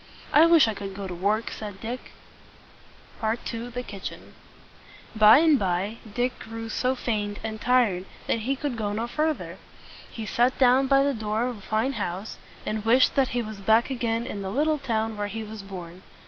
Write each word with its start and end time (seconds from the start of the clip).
"I 0.33 0.47
wish 0.47 0.67
I 0.67 0.73
could 0.73 0.95
go 0.95 1.05
to 1.05 1.13
work!" 1.13 1.51
said 1.51 1.79
Dick. 1.79 2.11
II. 3.23 3.67
THE 3.69 3.83
KITCHEN. 3.83 4.33
By 5.15 5.37
and 5.37 5.59
by 5.59 5.97
Dick 6.11 6.39
grew 6.39 6.69
so 6.69 6.95
faint 6.95 7.37
and 7.43 7.61
tired 7.61 8.05
that 8.25 8.39
he 8.39 8.55
could 8.55 8.77
go 8.77 8.93
no 8.93 9.05
farther. 9.05 9.59
He 10.09 10.25
sat 10.25 10.57
down 10.57 10.87
by 10.87 11.03
the 11.03 11.13
door 11.13 11.45
of 11.45 11.57
a 11.59 11.61
fine 11.61 11.93
house, 11.93 12.39
and 12.65 12.83
wished 12.83 13.13
that 13.13 13.27
he 13.37 13.43
was 13.43 13.57
back 13.61 13.91
again 13.91 14.25
in 14.25 14.41
the 14.41 14.49
little 14.49 14.79
town 14.79 15.15
where 15.17 15.27
he 15.27 15.43
was 15.43 15.61
born. 15.61 16.01